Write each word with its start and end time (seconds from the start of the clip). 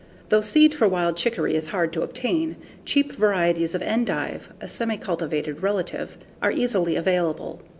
Though 0.29 0.41
seed 0.41 0.73
for 0.73 0.87
wild 0.87 1.15
chicory 1.15 1.55
is 1.55 1.67
hard 1.67 1.93
to 1.93 2.01
obtain, 2.01 2.55
cheap 2.85 3.11
varieties 3.11 3.75
of 3.75 3.83
endive 3.83 4.51
(a 4.59 4.65
semicivilized 4.65 5.61
relative) 5.61 6.17
are 6.41 6.51
easily 6.51 6.95
available. 6.95 7.61